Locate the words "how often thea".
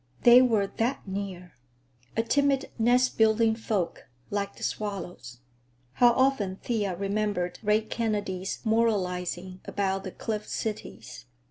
5.93-6.95